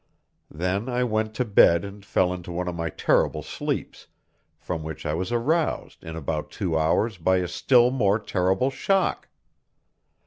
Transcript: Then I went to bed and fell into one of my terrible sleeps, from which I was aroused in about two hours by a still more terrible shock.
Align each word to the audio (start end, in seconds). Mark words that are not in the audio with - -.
Then 0.49 0.89
I 0.89 1.03
went 1.03 1.35
to 1.35 1.45
bed 1.45 1.85
and 1.85 2.03
fell 2.03 2.33
into 2.33 2.51
one 2.51 2.67
of 2.67 2.73
my 2.73 2.89
terrible 2.89 3.43
sleeps, 3.43 4.07
from 4.57 4.81
which 4.81 5.05
I 5.05 5.13
was 5.13 5.31
aroused 5.31 6.03
in 6.03 6.15
about 6.15 6.49
two 6.49 6.75
hours 6.75 7.19
by 7.19 7.37
a 7.37 7.47
still 7.47 7.91
more 7.91 8.17
terrible 8.17 8.71
shock. 8.71 9.27